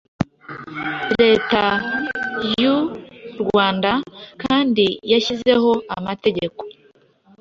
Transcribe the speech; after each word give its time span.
Leta 1.21 1.63
y’u 2.61 2.77
Rwanda 3.43 3.91
kandi 4.43 4.85
yashyizeho 5.11 5.71
amategeko 5.97 6.61